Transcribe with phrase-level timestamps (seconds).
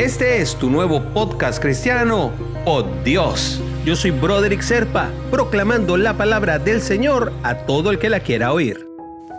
[0.00, 2.32] Este es tu nuevo podcast cristiano,
[2.64, 3.60] Oh Dios.
[3.84, 8.54] Yo soy Broderick Serpa, proclamando la palabra del Señor a todo el que la quiera
[8.54, 8.88] oír.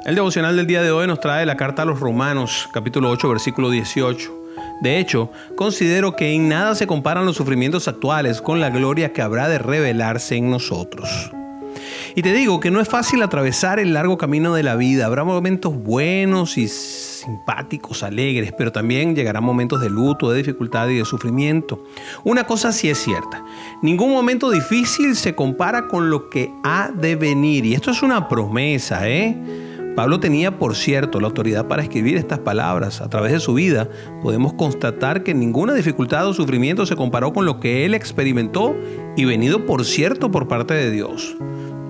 [0.05, 3.27] El devocional del día de hoy nos trae la carta a los Romanos, capítulo 8,
[3.29, 4.39] versículo 18.
[4.83, 9.23] De hecho, considero que en nada se comparan los sufrimientos actuales con la gloria que
[9.23, 11.31] habrá de revelarse en nosotros.
[12.15, 15.05] Y te digo que no es fácil atravesar el largo camino de la vida.
[15.05, 20.97] Habrá momentos buenos y simpáticos, alegres, pero también llegarán momentos de luto, de dificultad y
[20.97, 21.83] de sufrimiento.
[22.23, 23.43] Una cosa sí es cierta,
[23.81, 27.65] ningún momento difícil se compara con lo que ha de venir.
[27.65, 29.37] Y esto es una promesa, ¿eh?
[29.95, 33.01] Pablo tenía, por cierto, la autoridad para escribir estas palabras.
[33.01, 33.89] A través de su vida
[34.21, 38.75] podemos constatar que ninguna dificultad o sufrimiento se comparó con lo que él experimentó
[39.17, 41.35] y venido, por cierto, por parte de Dios.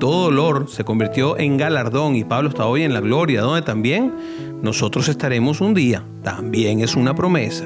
[0.02, 4.12] Todo dolor se convirtió en galardón y Pablo está hoy en la gloria, donde también
[4.64, 7.66] nosotros estaremos un día, también es una promesa.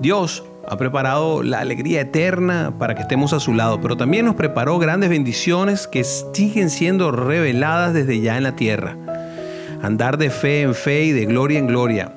[0.00, 4.36] Dios ha preparado la alegría eterna para que estemos a su lado, pero también nos
[4.36, 8.96] preparó grandes bendiciones que siguen siendo reveladas desde ya en la tierra.
[9.82, 12.14] Andar de fe en fe y de gloria en gloria.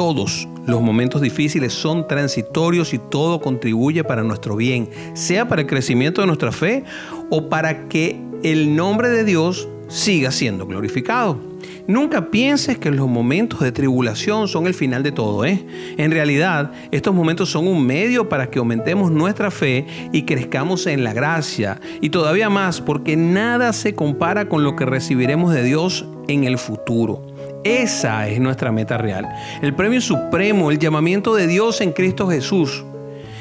[0.00, 5.66] Todos los momentos difíciles son transitorios y todo contribuye para nuestro bien, sea para el
[5.66, 6.84] crecimiento de nuestra fe
[7.28, 11.38] o para que el nombre de Dios siga siendo glorificado.
[11.86, 15.44] Nunca pienses que los momentos de tribulación son el final de todo.
[15.44, 15.66] ¿eh?
[15.98, 21.04] En realidad, estos momentos son un medio para que aumentemos nuestra fe y crezcamos en
[21.04, 21.78] la gracia.
[22.00, 26.58] Y todavía más, porque nada se compara con lo que recibiremos de Dios en el
[26.58, 27.22] futuro.
[27.64, 29.28] Esa es nuestra meta real.
[29.62, 32.84] El premio supremo, el llamamiento de Dios en Cristo Jesús.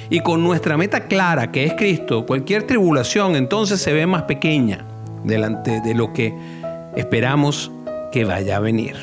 [0.09, 4.85] Y con nuestra meta clara, que es Cristo, cualquier tribulación entonces se ve más pequeña
[5.23, 6.33] delante de lo que
[6.95, 7.71] esperamos
[8.11, 8.95] que vaya a venir.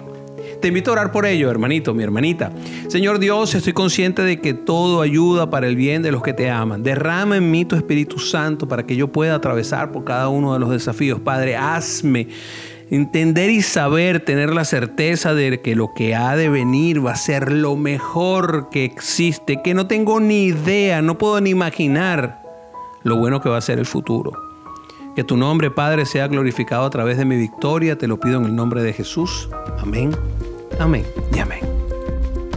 [0.60, 2.50] Te invito a orar por ello, hermanito, mi hermanita.
[2.88, 6.50] Señor Dios, estoy consciente de que todo ayuda para el bien de los que te
[6.50, 6.82] aman.
[6.82, 10.58] Derrama en mí tu Espíritu Santo para que yo pueda atravesar por cada uno de
[10.58, 11.20] los desafíos.
[11.20, 12.28] Padre, hazme
[12.90, 17.16] entender y saber, tener la certeza de que lo que ha de venir va a
[17.16, 22.42] ser lo mejor que existe, que no tengo ni idea, no puedo ni imaginar
[23.02, 24.32] lo bueno que va a ser el futuro.
[25.14, 27.96] Que tu nombre, Padre, sea glorificado a través de mi victoria.
[27.96, 29.48] Te lo pido en el nombre de Jesús.
[29.78, 30.14] Amén,
[30.78, 31.75] amén y amén.